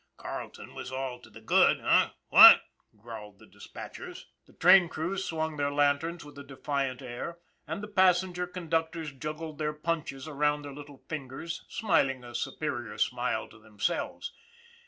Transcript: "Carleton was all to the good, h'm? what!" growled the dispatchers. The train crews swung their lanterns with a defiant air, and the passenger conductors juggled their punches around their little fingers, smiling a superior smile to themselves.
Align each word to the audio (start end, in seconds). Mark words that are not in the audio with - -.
"Carleton 0.17 0.73
was 0.73 0.91
all 0.91 1.19
to 1.19 1.29
the 1.29 1.39
good, 1.39 1.79
h'm? 1.79 2.09
what!" 2.29 2.63
growled 3.03 3.37
the 3.37 3.45
dispatchers. 3.45 4.25
The 4.47 4.53
train 4.53 4.89
crews 4.89 5.23
swung 5.25 5.57
their 5.57 5.69
lanterns 5.69 6.25
with 6.25 6.39
a 6.39 6.43
defiant 6.43 7.03
air, 7.03 7.37
and 7.67 7.83
the 7.83 7.87
passenger 7.87 8.47
conductors 8.47 9.11
juggled 9.13 9.59
their 9.59 9.73
punches 9.73 10.27
around 10.27 10.63
their 10.63 10.73
little 10.73 11.03
fingers, 11.07 11.65
smiling 11.69 12.23
a 12.23 12.33
superior 12.33 12.97
smile 12.97 13.47
to 13.49 13.59
themselves. 13.59 14.33